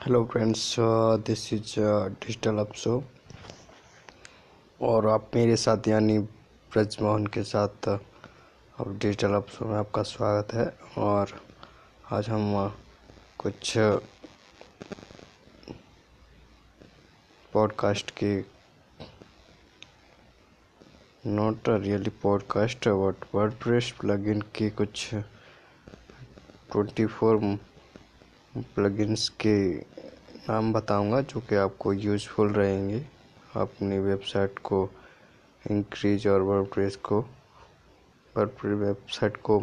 Hello 0.00 0.24
friends 0.24 0.76
this 1.26 1.52
is 1.52 1.74
digital 2.20 2.58
अपसो 2.58 3.04
और 4.80 5.06
आप 5.08 5.30
मेरे 5.34 5.56
साथ 5.56 5.88
यानी 5.88 6.18
ब्रजमोहन 6.72 7.26
के 7.26 7.42
साथ 7.42 7.88
uh, 7.88 7.98
अब 8.78 8.98
डिजिटल 8.98 9.34
अपसो 9.34 9.64
में 9.64 9.76
आपका 9.76 10.02
स्वागत 10.02 10.54
है। 10.54 10.66
और 10.98 11.40
आज 12.12 12.28
हम 12.28 12.66
uh, 12.66 12.72
कुछ 13.38 13.74
पॉडकास्ट 17.52 18.10
uh, 18.10 18.16
के 18.22 18.44
not 21.26 21.68
really 21.68 22.10
podcast 22.10 22.88
but 22.88 23.24
WordPress 23.34 23.94
plugin 24.00 24.40
के 24.40 24.70
कुछ 24.70 25.08
ट्वेंटी 26.72 27.06
फोर 27.06 27.36
प्लगइन्स 28.56 29.28
के 29.28 29.74
नाम 30.48 30.72
बताऊँगा 30.72 31.20
जो 31.20 31.40
कि 31.40 31.54
आपको 31.54 31.92
यूज़फुल 31.92 32.52
रहेंगे। 32.52 33.06
अपनी 33.56 33.98
वेबसाइट 33.98 34.58
को 34.58 34.90
इंक्रीज 35.70 36.26
और 36.26 36.40
वर्डप्रेस 36.40 36.96
को 36.96 37.20
वर्डप्रेस 38.36 38.78
वेबसाइट 38.78 39.36
को 39.36 39.60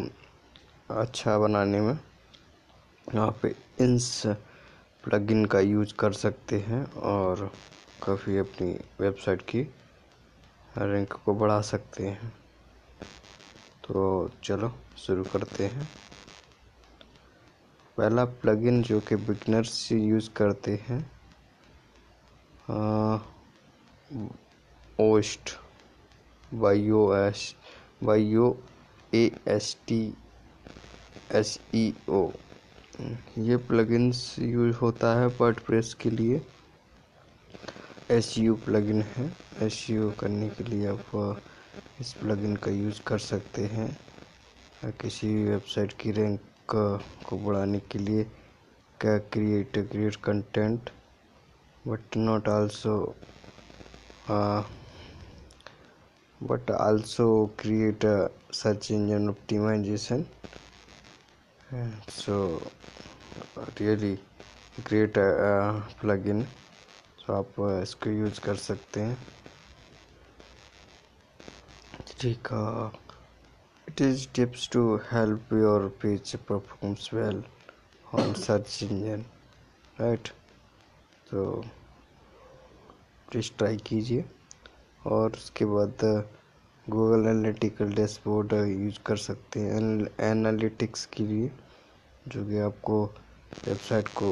अच्छा 0.90 1.38
बनाने 1.40 1.82
में 1.82 2.00
आप 3.18 3.46
इंस 3.82 4.24
प्लगइन 5.04 5.46
का 5.46 5.60
यूज़ 5.60 5.94
कर 5.94 6.14
सकते 6.14 6.60
हैं 6.60 6.84
और 6.94 7.52
काफ़ी 8.04 8.38
अपनी 8.38 8.80
वेबसाइट 9.00 9.42
की 9.42 9.62
रैंक 10.78 11.14
को 11.14 11.34
बढ़ा 11.34 11.62
सकते 11.62 12.08
हैं। 12.08 12.30
तो 13.86 14.32
चलो, 14.44 14.74
शुरू 14.98 15.24
करते 15.24 15.66
हैं। 15.66 15.90
पहला 18.00 18.24
प्लगइन 18.42 18.82
जो 18.84 19.00
कि 19.08 19.16
बिगनर्स 19.28 19.92
यूज़ 19.92 20.30
करते 20.36 20.74
हैं 20.88 21.00
Yoast 25.02 25.50
Y 26.54 26.90
O 26.90 27.02
S 27.16 27.42
Y 28.04 28.36
O 28.36 28.54
A 29.14 29.24
S 29.48 29.76
T 29.88 30.02
S 31.36 31.60
E 31.76 31.94
O 32.10 32.22
ये 33.38 33.58
प्लगइन्स 33.68 34.24
यूज़ 34.40 34.76
होता 34.78 35.14
है 35.20 35.28
वर्ड 35.40 35.60
प्रेस 35.66 35.94
के 36.02 36.10
लिए। 36.10 36.42
एस 38.12 38.38
यू 38.38 38.56
प्लगइन 38.66 39.02
है। 39.16 39.26
एस 39.62 39.90
यू 39.90 40.12
करने 40.20 40.50
के 40.50 40.64
लिए 40.64 40.88
आप 40.88 41.42
इस 42.02 42.14
प्लगइन 42.22 42.56
का 42.56 42.72
यूज़ 42.72 43.02
कर 43.08 43.20
सकते 43.20 43.66
हैं। 43.74 44.92
किसी 45.02 45.34
वेबसाइट 45.44 45.94
की 46.02 46.12
रैंक 46.12 46.40
को 46.72 47.38
बढ़ाने 47.40 47.80
के 47.92 48.00
लिए 48.00 48.24
क्या 49.00 49.18
create 49.34 49.78
create 49.92 50.16
content 50.24 50.90
but 51.86 52.18
not 52.18 52.50
also 52.50 52.96
but 56.42 56.72
also 56.72 57.26
create 57.60 58.06
search 58.56 58.92
engine 58.92 59.30
optimization 59.30 60.26
so 62.12 62.36
really 63.80 64.14
great 64.78 65.14
plugin 66.02 66.44
so 67.18 67.34
आप 67.34 67.56
इसको 67.84 68.10
यूज़ 68.10 68.40
कर 68.42 68.56
सकते 68.68 69.02
हैं। 69.02 69.18
ठीक 72.20 72.48
है 72.54 73.09
Is 74.00 74.28
tips 74.28 74.68
to 74.68 74.98
help 74.98 75.42
your 75.52 75.90
page 75.90 76.34
performs 76.48 77.12
well 77.12 77.44
on 78.08 78.34
search 78.34 78.84
engine, 78.84 79.26
right? 79.98 80.32
तो 81.30 81.44
प्लीज़ 83.28 83.52
ट्राई 83.58 83.78
कीजिए 83.88 84.24
और 85.06 85.32
उसके 85.32 85.66
बाद 85.66 86.06
गूगल 86.88 87.28
एनालिटिकल 87.30 87.92
डैशबोर्ड 87.94 88.54
यूज़ 88.54 89.00
कर 89.06 89.18
सकते 89.18 89.60
हैं 89.62 89.82
एनालिटिक्स 90.30 91.06
के 91.14 91.24
लिए 91.24 91.52
जो 92.28 92.46
कि 92.50 92.58
आपको 92.68 93.04
वेबसाइट 93.66 94.08
को 94.22 94.32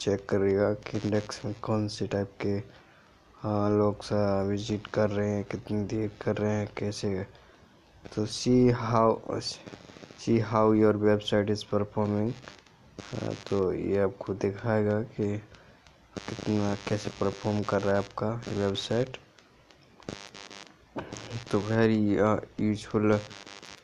चेक 0.00 0.26
करेगा 0.30 0.72
कि 0.84 0.98
इंडेक्स 0.98 1.44
में 1.44 1.54
कौन 1.62 1.88
से 1.96 2.06
टाइप 2.16 2.36
के 2.44 2.58
लोग 3.78 4.04
विज़िट 4.50 4.86
कर 4.94 5.10
रहे 5.10 5.30
हैं 5.30 5.44
कितनी 5.52 5.84
देर 5.94 6.10
कर 6.22 6.36
रहे 6.36 6.54
हैं 6.54 6.68
कैसे 6.78 7.26
तो 8.12 8.24
see 8.26 8.52
how 8.70 9.38
see 9.40 10.38
how 10.48 10.72
your 10.74 10.96
website 10.96 11.50
is 11.50 11.64
performing 11.70 12.32
तो 13.46 13.72
ये 13.72 13.98
आपको 14.02 14.34
दिखाएगा 14.34 15.00
कि 15.16 15.36
कितना, 16.28 16.74
कैसे 16.88 17.10
परफॉर्म 17.20 17.62
कर 17.70 17.82
रहा 17.82 17.94
है 17.94 17.98
आपका 17.98 18.28
वेबसाइट 18.48 19.16
तो 21.50 21.60
वेरी 21.60 21.98
यूजफुल 22.66 23.16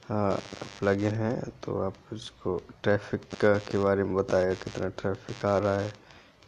प्लगइन 0.08 1.14
है। 1.14 1.34
तो 1.64 1.78
आप 1.86 1.98
उसको 2.12 2.56
ट्रैफ़िक 2.82 3.28
के 3.44 3.78
बारे 3.78 4.04
में 4.04 4.14
बताएगा 4.16 4.54
कितना 4.64 4.88
ट्रैफ़िक 5.00 5.44
आ 5.46 5.56
रहा 5.58 5.80
है, 5.80 5.90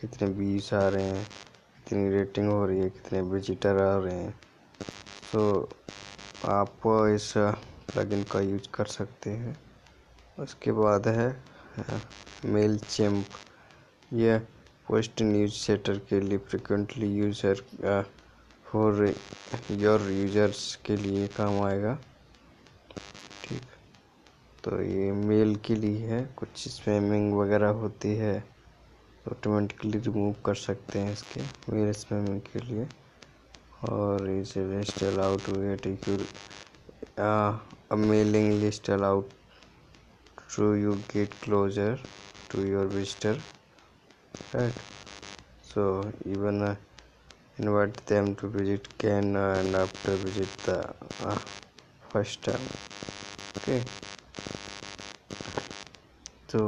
कितने 0.01 0.29
व्यूज़ 0.29 0.75
आ 0.75 0.89
रहे 0.89 1.05
हैं, 1.05 1.25
कितनी 1.77 2.09
रेटिंग 2.11 2.49
हो 2.49 2.65
रही 2.67 2.79
है, 2.81 2.89
कितने 2.91 3.21
विजिटर 3.33 3.79
आ 3.81 3.97
रहे 3.99 4.15
हैं। 4.17 4.35
तो 5.33 5.43
आप 6.45 6.83
इस 7.15 7.33
प्लगइन 7.37 8.23
का 8.33 8.41
यूज़ 8.41 8.69
कर 8.75 8.85
सकते 8.87 9.31
हैं। 9.31 9.57
उसके 10.39 10.73
बाद 10.73 11.07
है 11.09 11.29
मेल 12.45 12.79
चैम्प 12.79 13.27
यह 14.13 14.39
पोस्ट 14.89 15.23
न्यूज़ 15.23 15.53
सेटर 15.55 15.99
के 16.09 16.21
लिए 16.21 16.39
frequently 16.39 17.13
user 17.15 17.63
for 18.67 19.15
your 19.71 20.11
users 20.11 20.75
के 20.87 20.97
लिए 20.97 21.27
काम 21.37 21.61
आएगा। 21.63 21.95
ठीक। 23.45 23.63
तो 24.65 24.81
ये 24.83 25.13
मेल 25.13 25.55
के 25.67 25.75
लिए 25.75 26.07
है। 26.07 26.23
कुछ 26.39 26.69
स्पैमिंग 26.69 27.33
वगैरह 27.35 27.69
होती 27.83 28.15
है 28.17 28.35
ऑटोमेटिकली 29.25 29.99
रिमूव 29.99 30.35
कर 30.47 30.55
सकते 30.57 30.99
हैं 30.99 31.13
इसके 31.13 31.43
मेल 31.73 31.93
स्पैमिंग 31.93 32.41
के 32.53 32.59
लिए। 32.67 32.89
और 33.83 34.29
is 34.31 34.59
list 34.59 35.03
allowed 35.05 35.45
to 35.45 35.53
get 35.55 35.87
a 37.21 37.97
mailing 37.99 38.53
list 38.61 38.91
allowed 38.91 39.33
to 40.57 40.75
you 40.75 40.95
get 41.13 41.35
closer 41.43 42.05
to 42.51 42.65
your 42.65 42.87
visitor 42.89 43.43
right 44.55 44.81
so 45.65 45.85
even 46.29 46.63
invite 47.61 48.01
them 48.09 48.33
to 48.35 48.49
visit 48.51 48.87
can 49.01 49.37
and 49.37 49.77
after 49.77 50.17
visit 50.19 50.69
the 50.69 50.81
first 52.05 52.45
time 52.45 52.67
okay 53.57 53.81
तो 56.49 56.65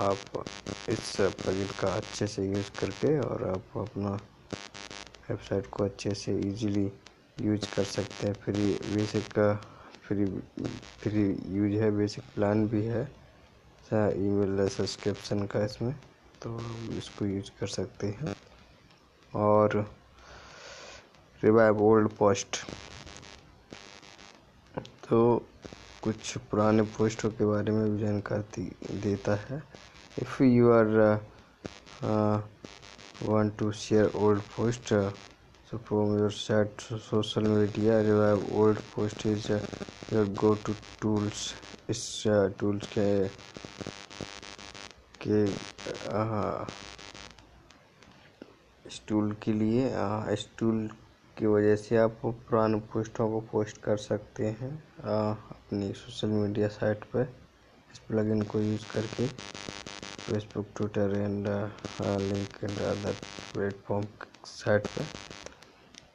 आप 0.00 0.44
इस 0.90 1.16
project 1.20 1.78
का 1.80 1.94
अच्छे 1.94 2.26
से 2.26 2.46
use 2.46 2.70
करके 2.78 3.18
और 3.20 3.48
आप 3.48 3.78
अपना 3.78 4.18
वेबसाइट 5.30 5.66
को 5.72 5.84
अच्छे 5.84 6.14
से 6.14 6.38
इजीली 6.48 6.90
यूज़ 7.36 7.68
कर 7.74 7.84
सकते 7.84 8.26
हैं। 8.26 8.34
फ्री 8.44 8.72
बेसिक 8.94 9.30
का 9.38 9.52
फ्री 10.08 10.26
फ्री 11.02 11.24
यूज़ 11.56 11.80
है 11.82 11.90
बेसिक 11.96 12.24
प्लान 12.34 12.66
भी 12.68 12.84
है। 12.84 13.02
ईमेल 13.84 14.68
सब्सक्रिप्शन 14.68 15.42
का 15.52 15.64
इसमें 15.64 15.92
तो 16.42 16.50
इसको 16.98 17.26
यूज़ 17.26 17.50
कर 17.60 17.66
सकते 17.66 18.06
हैं। 18.20 18.32
और 19.32 19.76
रिवाइव 21.42 21.82
ओल्ड 21.82 22.08
पोस्ट 22.18 22.56
तो 25.08 25.20
कुछ 26.02 26.36
पुराने 26.50 26.82
पोस्टों 26.96 27.30
के 27.30 27.44
बारे 27.44 27.72
में 27.72 27.90
भी 27.92 27.98
जानकारी 28.00 28.70
देता 29.00 29.34
है। 29.48 29.62
If 30.16 30.42
you 30.42 30.70
are 30.72 30.86
want 33.22 33.58
to 33.58 33.72
share 33.72 34.10
old 34.16 34.42
post 34.56 34.94
So 35.70 35.78
from 35.78 36.18
your 36.18 36.30
site 36.32 36.80
social 37.08 37.44
media 37.48 37.98
revive 38.02 38.40
old 38.52 38.78
post 38.92 39.24
is 39.24 39.50
uh, 39.50 39.58
your 40.10 40.24
go 40.40 40.54
to 40.56 40.74
tools 41.00 41.42
इस 41.90 42.00
टूल्स 42.58 42.82
uh, 42.82 42.88
के 42.94 43.28
के 45.22 45.44
इस 48.86 49.00
टूल 49.08 49.32
के 49.42 49.52
लिए 49.52 49.86
इस 50.32 50.46
टूल 50.58 50.88
की 51.38 51.46
वजह 51.46 51.76
से 51.76 51.96
आप 51.96 52.18
पुराने 52.24 52.78
पोस्टों 52.92 53.30
को 53.30 53.40
पोस्ट 53.52 53.80
कर 53.84 53.96
सकते 53.96 54.46
हैं 54.60 54.72
अपनी 55.04 55.92
सोशल 56.02 56.28
मीडिया 56.28 56.68
साइट 56.80 57.04
पर 57.14 57.32
इस 57.92 57.98
प्लगइन 58.08 58.42
को 58.42 58.60
यूज़ 58.60 58.92
करके। 58.92 59.28
Facebook 60.30 60.66
Twitter 60.76 61.14
and 61.16 61.46
link 62.22 62.56
and 62.64 62.78
other 62.80 63.14
platform 63.52 64.04
site 64.46 64.86
पे। 64.88 65.04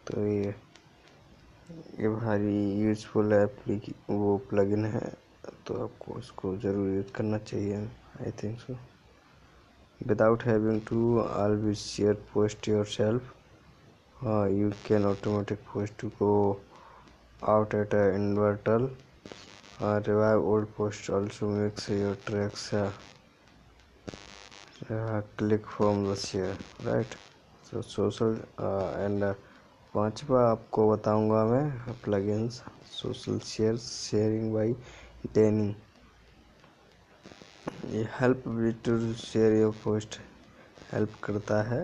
तो 0.07 0.25
ये 0.25 0.53
ये 1.99 2.09
भारी 2.09 2.59
यूजफुल 2.81 3.33
ऐप 3.33 3.55
वो 4.09 4.37
प्लगइन 4.49 4.85
है 4.85 5.01
तो 5.67 5.81
आपको 5.83 6.17
इसको 6.19 6.55
ज़रूर 6.57 6.89
यूज़ 6.89 7.11
करना 7.15 7.37
चाहिए 7.37 7.77
I 8.21 8.31
think 8.43 8.59
so 8.59 8.73
without 10.01 10.43
having 10.43 10.81
to 10.89 11.17
all 11.19 11.55
be 11.63 11.73
share 11.75 12.13
post 12.33 12.69
yourself 12.91 13.33
you 14.51 14.69
can 14.87 15.05
automatic 15.05 15.59
post 15.73 16.05
go 16.19 16.31
out 17.55 17.75
at 17.75 17.93
inverter 17.93 18.87
revive 19.81 20.47
old 20.53 20.67
post 20.77 21.09
also 21.19 21.49
makes 21.49 21.89
your 21.89 22.17
tracks 22.25 22.71
uh, 24.89 25.21
click 25.37 25.65
from 25.65 26.05
the 26.05 26.15
share 26.15 26.55
right? 26.83 27.15
So 27.63 27.81
social 27.81 28.37
uh, 28.57 29.05
and 29.05 29.23
uh, 29.23 29.33
पांचवा 29.95 30.41
आपको 30.51 30.87
बताऊँगा 30.89 31.43
मैं 31.45 31.93
plugins 32.03 32.53
social 32.91 33.37
share 33.47 33.77
sharing 33.77 34.53
by 34.53 34.71
Danny 35.33 35.67
ये 37.91 38.03
help 38.19 38.43
to 38.85 39.13
share 39.21 39.53
your 39.59 39.71
post 39.83 40.19
help 40.91 41.13
करता 41.23 41.61
है 41.69 41.81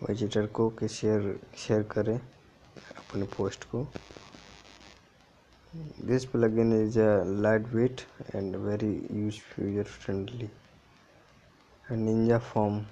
visitor 0.00 0.46
को 0.56 0.68
कि 0.80 0.88
share 0.88 1.38
share 1.66 1.82
करें 1.92 2.16
अपने 2.16 3.24
पोस्ट 3.36 3.64
को. 3.74 3.86
This 6.06 6.24
plugin 6.32 6.72
is 6.82 6.98
a 7.00 7.22
lightweight 7.74 8.00
and 8.34 8.56
very 8.66 8.92
use 9.12 9.38
user 9.60 9.90
friendly 10.00 10.48
ninja 11.90 12.40
form. 12.40 12.86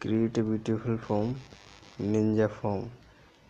Create 0.00 0.38
a 0.38 0.42
beautiful 0.44 0.96
form. 0.98 1.34
Ninja 2.00 2.48
form. 2.48 2.90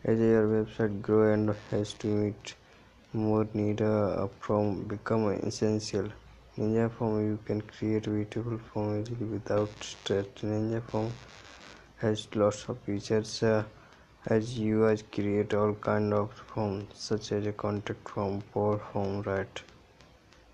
As 0.04 0.18
your 0.18 0.46
website 0.48 1.02
grow 1.02 1.34
and 1.34 1.54
has 1.70 1.92
to 1.94 2.06
meet 2.06 2.54
more 3.12 3.46
need 3.52 3.82
uh, 3.82 4.26
from 4.40 4.84
become 4.84 5.28
essential. 5.32 6.08
Ninja 6.56 6.90
form 6.90 7.28
you 7.28 7.38
can 7.44 7.60
create 7.60 8.04
beautiful 8.04 8.58
form 8.72 9.02
easily 9.02 9.26
without 9.26 9.68
stress. 9.82 10.24
Ninja 10.42 10.82
form 10.82 11.12
has 11.98 12.26
lots 12.34 12.66
of 12.70 12.78
features 12.80 13.42
uh, 13.42 13.64
as 14.28 14.58
you 14.58 14.88
as 14.88 15.04
create 15.12 15.52
all 15.52 15.74
kind 15.74 16.14
of 16.14 16.32
forms 16.54 16.86
such 16.94 17.32
as 17.32 17.46
a 17.46 17.52
contact 17.52 18.08
form 18.08 18.42
power 18.54 18.78
form 18.78 19.20
right? 19.22 19.62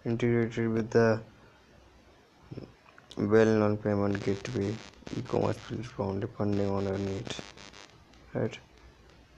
Integrated 0.04 0.68
with 0.68 0.90
the 0.90 1.22
well-known 3.16 3.76
payment 3.76 4.24
gateway 4.24 4.74
e-commerce 5.16 5.58
platform 5.68 6.20
depending 6.20 6.68
on 6.68 6.84
your 6.84 6.98
needs 6.98 7.40
right? 8.34 8.58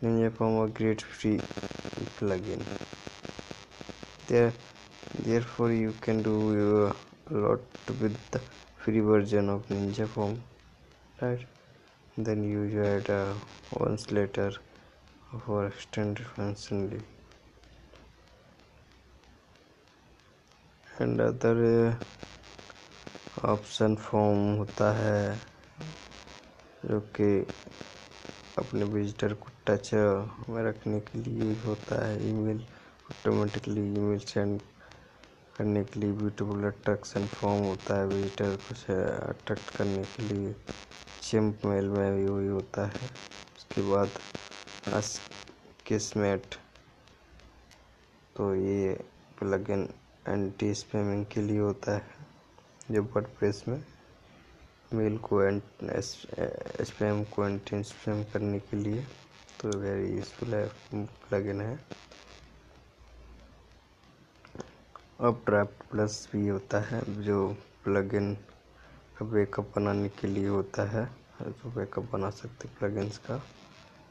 Ninja 0.03 0.33
form 0.37 0.59
a 0.65 0.69
great 0.69 1.03
free 1.03 1.39
plugin. 2.19 2.63
There 4.27 4.53
therefore 5.27 5.73
you 5.73 5.95
can 6.01 6.23
do 6.23 6.95
a 7.31 7.35
lot 7.35 7.61
with 7.89 8.17
the 8.31 8.41
free 8.77 9.01
version 9.01 9.49
of 9.49 9.67
ninja 9.69 10.09
form 10.09 10.43
right? 11.21 11.45
Then 12.17 12.45
you 12.45 12.85
add 12.85 13.11
uh, 13.11 13.35
once 13.73 14.11
later 14.11 14.53
for 15.45 15.67
extended 15.67 16.27
functionality 16.37 17.03
and 20.99 21.21
other 21.21 21.89
uh, 21.89 21.95
option 23.37 23.95
form 23.97 24.39
होता 24.57 24.93
है, 24.95 25.41
जो 26.83 27.01
कि 27.17 27.25
अपने 28.57 28.85
visitor 28.85 29.33
को 29.35 29.49
touch 29.67 29.91
में 29.95 30.63
रखने 30.65 31.01
के 31.01 31.19
लिए 31.19 31.55
होता 31.61 32.05
है 32.07 32.29
ईमेल 32.29 32.65
ऑटोमेटिकली 33.11 33.81
ईमेल 33.93 34.19
सेंड 34.19 34.61
करने 35.57 35.85
के 35.85 36.01
लिए 36.01 36.13
ब्यूटीफुल 36.13 36.65
अट्रैक्शन 36.67 37.27
फॉर्म 37.35 37.63
होता 37.65 37.99
है 37.99 38.07
विजिटर 38.07 38.57
को 38.69 38.75
अट्रैक्ट 39.29 39.71
करने 39.77 40.05
के 40.17 40.23
लिए। 40.23 40.55
चिम्प 41.23 41.65
मेल 41.65 41.89
में 41.89 42.17
भी 42.17 42.27
वही 42.27 42.47
होता 42.49 42.87
है। 42.87 43.11
उसके 43.57 43.83
बाद 43.91 44.19
किसमेट 45.87 46.55
तो 48.37 48.55
ये 48.55 48.93
प्लगइन 49.39 49.89
एंटी 50.29 50.73
स्पैमिंग 50.75 51.25
के 51.33 51.41
लिए 51.41 51.59
होता 51.59 51.95
है। 51.97 52.24
जो 52.91 53.03
प्रेस 53.15 53.65
में 53.69 53.83
मेल 54.93 55.17
को 55.29 55.41
स्पैम 56.85 57.23
को 57.25 57.47
एंटी 57.47 57.83
स्पैम 57.83 58.23
करने 58.33 58.59
के 58.61 58.77
लिए 58.77 59.05
तो 59.61 59.69
वेरी 59.79 60.11
यूजफुल 60.17 60.55
है 60.55 60.67
प्लगइन 60.95 61.61
है। 61.61 61.79
अब 65.21 65.43
ड्राफ्ट 65.47 65.83
प्लस 65.91 66.29
भी 66.33 66.49
होता 66.49 66.81
है, 66.81 67.01
जो 67.23 67.49
प्लगइन 67.85 68.35
का 69.19 69.25
बैकअप 69.25 69.73
बनाने 69.77 70.09
के 70.09 70.27
लिए 70.27 70.49
होता 70.49 70.89
है, 70.91 71.05
जो 71.43 71.71
बैकअप 71.71 72.11
बना 72.13 72.31
सकते 72.33 72.69
प्लगइन्स 72.79 73.19
का, 73.19 73.37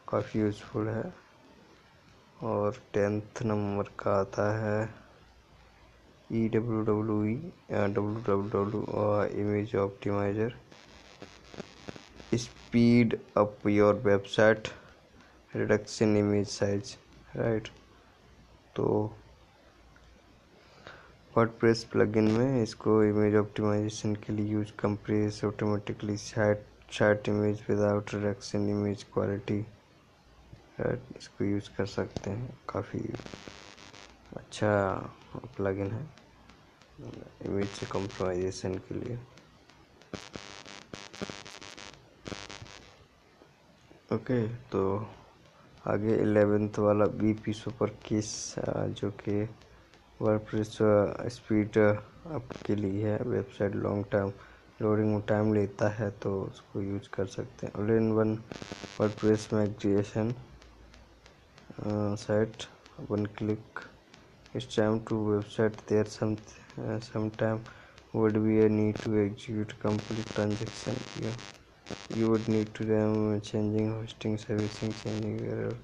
काफ़ी 0.09 0.39
यूज़फुल 0.39 0.87
है। 0.87 1.13
और 2.43 2.81
टेंथ 2.93 3.41
नंबर 3.43 3.89
का 3.99 4.19
आता 4.19 4.51
है 4.57 5.02
EWWE 6.33 7.33
uh, 7.69 7.87
www 7.95 8.83
uh, 9.03 9.25
image 9.41 9.75
optimizer 9.75 10.55
speed 12.35 13.19
up 13.35 13.65
your 13.65 13.93
website 14.05 14.69
reduction 15.53 16.15
image 16.17 16.47
size 16.47 16.97
right? 17.35 17.67
तो 18.75 18.85
वर्ड 21.37 21.49
वर्डप्रेस 21.49 21.83
प्लगइन 21.83 22.31
में 22.31 22.63
इसको 22.63 23.03
इमेज 23.03 23.35
ऑप्टिमाइजेशन 23.35 24.15
के 24.15 24.33
लिए 24.33 24.47
use 24.53 24.71
compress 24.79 25.43
automatically 25.45 26.17
site 26.17 26.65
site 26.99 27.29
image 27.29 27.63
without 27.69 28.13
reduction 28.13 28.69
image 28.69 29.03
quality 29.13 29.59
right 30.79 31.17
इसको 31.17 31.45
use 31.45 31.69
कर 31.77 31.85
सकते 31.85 32.29
हैं। 32.29 32.57
काफ़ी 32.69 33.13
अच्छा 34.37 34.93
प्लगइन 35.57 35.91
है। 35.91 36.22
इमेज 36.99 37.67
से 37.69 37.85
कंप्रोमाइजेशन 37.91 38.75
के 38.87 38.95
लिए। 38.95 39.17
ओके 44.13 44.47
तो 44.71 44.81
आगे 45.87 46.13
एलेवेंथ 46.21 46.79
वाला 46.79 47.05
बी 47.19 47.33
पी 47.43 47.53
सुपर 47.53 47.89
केस 48.05 48.33
जो 48.99 49.09
कि 49.21 49.41
वर्डप्रेस 50.21 50.77
स्पीड 51.33 51.77
अप 51.77 52.49
के 52.65 52.75
लिए 52.75 53.07
है। 53.07 53.17
वेबसाइट 53.23 53.75
लॉन्ग 53.75 54.05
टाइम 54.11 54.31
लोडिंग 54.81 55.13
में 55.13 55.21
टाइम 55.27 55.53
लेता 55.53 55.89
है 55.89 56.09
तो 56.23 56.41
उसको 56.41 56.81
यूज़ 56.81 57.09
कर 57.13 57.25
सकते 57.27 57.67
हैं। 57.67 57.73
All 57.81 57.91
in 57.91 58.11
one 58.11 58.33
WordPress 58.99 59.49
migration 59.53 60.33
site 62.17 62.63
one 63.09 63.25
click 63.37 63.79
it's 64.54 64.74
time 64.74 65.00
to 65.08 65.14
website 65.30 65.76
there 65.86 66.06
some 66.06 66.36
uh, 66.82 66.98
sometime 67.00 67.64
would 68.12 68.34
be 68.44 68.60
a 68.60 68.68
need 68.68 68.96
to 69.02 69.10
execute 69.24 69.74
complete 69.80 70.34
transaction 70.34 70.96
you, 71.22 71.34
you 72.14 72.30
would 72.30 72.48
need 72.48 72.74
to 72.74 72.84
them 72.84 73.40
changing 73.40 73.92
hosting 73.92 74.38
servicing 74.38 74.94
changing 74.94 75.46
error 75.50 75.76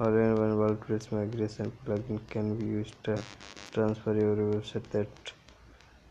all 0.00 0.16
in 0.24 0.36
one 0.38 0.54
WordPress 0.62 1.10
migration 1.12 1.72
plugin 1.86 2.20
can 2.28 2.54
be 2.56 2.64
used 2.64 2.94
to 3.04 3.22
transfer 3.72 4.14
your 4.14 4.36
website 4.36 4.88
that 4.90 5.32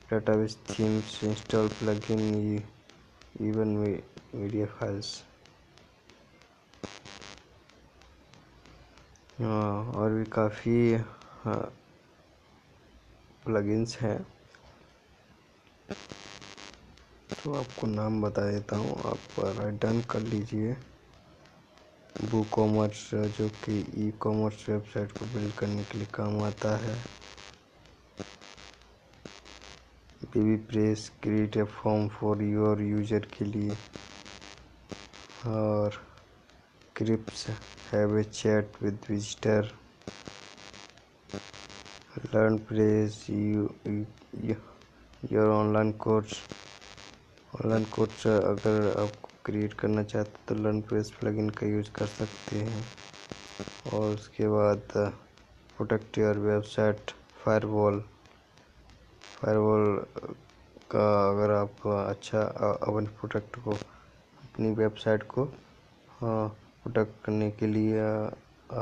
database 0.10 0.56
themes 0.68 1.20
install 1.22 1.70
plugin 1.80 2.64
even 3.40 3.78
media 4.34 4.68
files 4.80 5.24
और 9.40 10.14
भी 10.14 10.24
काफ़ी 10.34 10.78
plugins 13.45 13.97
हैं। 13.99 14.19
तो 17.35 17.55
आपको 17.55 17.87
नाम 17.87 18.21
बता 18.23 18.51
देता 18.51 18.77
हूँ, 18.77 18.97
आप 19.03 19.41
डन 19.83 20.01
कर 20.11 20.21
लीजिए। 20.23 20.77
बू 22.31 22.43
कॉमर्स 22.53 23.09
जो 23.39 23.49
कि 23.65 23.79
ई 23.99 24.11
कॉमर्स 24.21 24.69
वेबसाइट 24.69 25.13
को 25.19 25.27
बिल्ड 25.35 25.55
करने 25.55 25.85
के 25.85 25.99
लिए 25.99 26.07
काम 26.15 26.43
आता 26.43 26.77
है। 26.77 26.97
बेबी 30.25 30.57
press 30.67 31.11
create 31.23 31.57
a 31.57 31.63
form 31.75 32.09
for 32.11 32.43
your 32.43 32.83
user 32.83 33.27
के 33.35 33.45
लिए। 33.45 33.77
और 35.49 36.01
Crisp 36.97 37.47
have 37.93 38.19
a 38.19 38.23
chat 38.25 38.83
with 38.83 38.99
visitor 39.09 39.73
LearnPress 42.69 43.14
your 45.31 45.50
online 45.50 45.92
course 46.04 46.33
online 47.52 47.85
course 47.97 48.26
अगर 48.26 48.92
आप 49.02 49.16
क्रिएट 49.45 49.75
करना 49.81 50.02
चाहते 50.02 50.31
हैं 50.31 50.45
तो 50.49 50.54
लर्न 50.54 50.81
प्रेस 50.90 51.11
प्लगइन 51.21 51.49
का 51.61 51.66
यूज़ 51.66 51.90
कर 51.99 52.07
सकते 52.07 52.59
हैं। 52.59 52.85
और 53.92 54.12
उसके 54.14 54.49
बाद 54.49 54.92
protect 54.97 56.19
your 56.19 56.38
website 56.38 57.11
firewall 57.45 58.00
firewall 59.37 59.97
का 60.90 61.07
अगर 61.31 61.50
आप 61.54 61.87
अच्छा 61.87 62.40
अपन 62.40 63.07
प्रोडक्ट 63.21 63.57
को, 63.64 63.75
अपनी 63.75 64.71
वेबसाइट 64.75 65.23
को 65.35 65.45
प्रोडक्ट 66.23 67.25
करने 67.25 67.50
के 67.61 67.66
लिए 67.66 68.00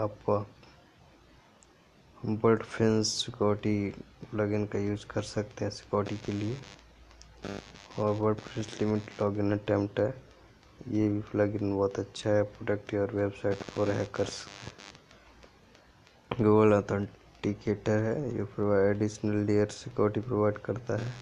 आप 0.03 0.31
बर्ड 2.23 2.63
फेंस 2.63 3.09
सिक्योरिटी 3.17 3.91
प्लगइन 4.31 4.65
का 4.73 4.79
यूज़ 4.79 5.07
कर 5.11 5.23
सकते 5.23 5.65
हैं 5.65 5.71
सिक्योरिटी 5.73 6.17
के 6.25 6.33
लिए। 6.33 6.57
और 7.99 8.11
word 8.17 8.39
press 8.39 8.77
limit 8.81 9.03
login 9.21 9.53
attempt 9.53 10.01
है। 10.01 10.13
ये 10.89 11.09
भी 11.09 11.21
प्लगइन 11.31 11.73
बहुत 11.75 11.99
अच्छा 11.99 12.31
है 12.31 12.43
प्रोडक्ट 12.43 12.95
और 12.95 13.15
website 13.17 13.63
for 13.71 13.91
hackers 13.91 14.45
Google 16.31 16.75
authenticator 16.75 17.99
है, 17.99 18.37
ये 18.37 18.45
provide 18.45 18.97
additional 18.97 19.45
layer 19.47 19.67
security 19.71 20.21
provide 20.21 20.59
करता 20.59 20.97
है। 20.97 21.13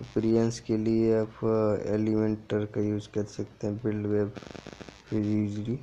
अपरियंस 0.00 0.60
के 0.60 0.76
लिए 0.76 1.14
आप 1.18 1.44
एलिमेंटर 1.86 2.66
का 2.66 2.80
यूज़ 2.80 3.08
कर 3.14 3.24
सकते 3.30 3.66
हैं 3.66 3.76
बिल्ड 3.76 4.06
वेब 4.06 4.34
यूजली 5.12 5.78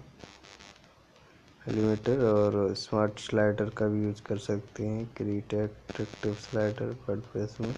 एलिमेंटर 1.70 2.20
और 2.26 2.74
स्मार्ट 2.76 3.20
स्लाइडर 3.20 3.70
का 3.78 3.88
भी 3.88 4.04
यूज़ 4.04 4.22
कर 4.28 4.38
सकते 4.38 4.84
हैं। 4.88 5.06
क्रिएट 5.18 5.54
एट्रैक्टिव 5.54 6.36
स्लाइडर 6.46 6.92
वर्डप्रेस 7.10 7.58
में। 7.62 7.74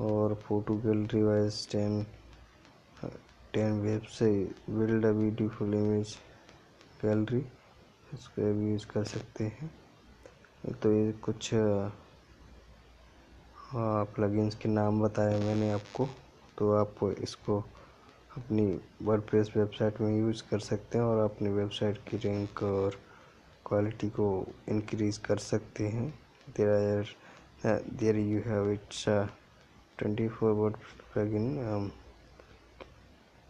और 0.00 0.34
photo 0.46 0.74
gallery 0.84 1.22
wise 1.22 1.66
ten 1.72 2.04
ten 3.54 3.80
web 3.80 4.02
से 4.18 4.30
build 4.70 5.06
a 5.06 5.12
beautiful 5.12 5.74
image 5.74 6.14
gallery, 7.00 7.44
इसका 8.14 8.52
भी 8.52 8.70
यूज़ 8.70 8.86
कर 8.86 9.04
सकते 9.04 9.44
हैं। 9.44 9.70
तो 10.82 10.92
ये 10.92 11.12
कुछ 11.24 11.52
हाँ 13.54 14.04
प्लगइन्स 14.14 14.54
के 14.54 14.68
नाम 14.68 15.00
बताए 15.02 15.36
मैंने 15.38 15.70
आपको 15.72 16.06
तो 16.58 16.72
आप 16.76 16.94
इसको 17.22 17.60
अपनी 18.36 18.64
वर्डप्रेस 19.06 19.50
वेबसाइट 19.56 20.00
में 20.00 20.18
यूज़ 20.18 20.42
कर 20.50 20.58
सकते 20.58 20.98
हैं 20.98 21.04
और 21.04 21.24
अपनी 21.24 21.48
वेबसाइट 21.50 21.98
की 22.08 22.16
रैंक 22.16 22.62
और 22.62 22.96
क्वालिटी 23.66 24.08
को 24.10 24.28
इंक्रीज 24.68 25.18
कर 25.26 25.38
सकते 25.38 25.88
हैं। 25.88 26.08
There 26.56 26.68
are 26.68 27.82
there 28.00 28.16
you 28.18 28.40
have 28.46 28.70
it's 28.72 29.04
twenty 29.98 30.28
four 30.28 30.52
word 30.52 30.76
plugin 31.12 31.90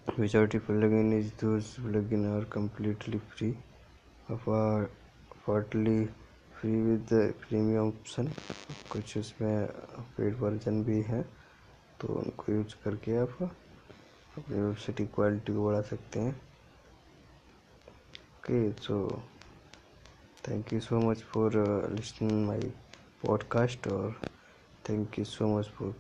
majority 0.07 0.59
plugin 0.59 1.13
is 1.13 1.31
those 1.41 1.69
plugin 1.79 2.25
are 2.27 2.45
completely 2.47 3.21
free 3.35 3.55
partly 5.47 6.07
free 6.57 6.81
with 6.83 7.09
premium 7.41 7.89
option 7.89 8.27
कुछ 8.91 9.17
उसमें 9.19 9.67
पेड 10.17 10.37
वर्जन 10.39 10.83
भी 10.85 11.01
है 11.03 11.23
तो 12.01 12.09
उनको 12.19 12.53
यूज़ 12.53 12.75
करके 12.85 13.17
आप 13.17 13.37
अपनी 14.39 14.61
वेबसाइट 14.61 14.99
की 14.99 15.05
क्वालिटी 15.07 15.55
को 15.55 15.65
बढ़ा 15.67 15.81
सकते 15.83 16.21
हैं। 16.21 16.33
Okay 18.37 18.73
so 18.73 19.23
thank 20.49 20.73
you 20.73 20.81
so 20.81 21.01
much 21.01 21.23
for 21.23 21.57
listening 21.93 22.47
my 22.47 22.61
podcast 23.27 23.89
और 23.89 24.21
thank 24.89 25.19
you 25.19 25.25
so 25.25 25.59
much 25.59 25.69
for 25.69 25.95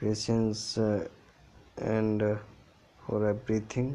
patience 0.00 0.74
and 1.78 2.22
for 3.06 3.28
everything 3.28 3.92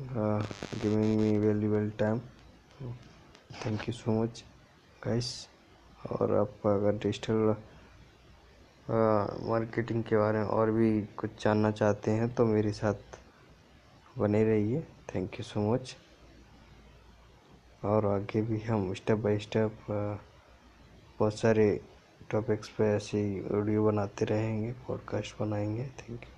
giving 0.82 1.20
me 1.20 1.38
valuable 1.38 1.90
time 2.00 2.20
thank 3.66 3.88
you 3.88 3.94
so 3.94 4.24
much 4.24 4.44
guys 5.06 5.48
और 6.12 6.36
आप 6.36 6.68
अगर 6.68 6.98
डिजिटल 6.98 7.56
मार्केटिंग 8.88 10.04
के 10.04 10.18
बारे 10.18 10.38
में 10.38 10.46
और 10.46 10.72
भी 10.72 11.02
कुछ 11.18 11.44
जानना 11.44 11.72
चाहते 11.72 12.12
हैं 12.12 12.34
तो 12.36 12.46
मेरे 12.46 12.72
साथ 12.72 13.18
बने 14.18 14.44
रहिए। 14.44 14.82
थैंक 15.16 15.40
यू 15.40 15.44
सो 15.44 15.60
मच 15.74 15.96
और 17.86 18.06
आगे 18.06 18.42
भी 18.42 18.60
हम 18.60 18.94
स्टेप 18.94 19.18
बाय 19.18 19.38
स्टेप 19.40 19.78
बहुत 19.90 21.40
सारे 21.40 21.68
टॉपिक्स 22.32 22.70
पे 22.70 22.94
ऐसे 22.96 23.24
वीडियो 23.52 23.86
बनाते 23.86 24.26
रहेंगे 24.26 24.72
पॉडकास्ट 24.88 25.40
बनाएँगे। 25.40 25.84
Thank 26.00 26.24
you 26.24 26.35